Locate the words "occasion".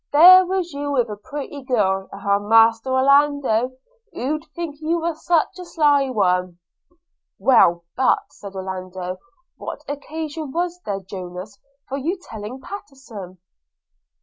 9.87-10.51